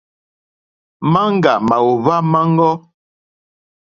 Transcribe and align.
Maŋga 1.11 1.53
màòhva 1.69 2.15
maŋgɔ. 2.31 2.71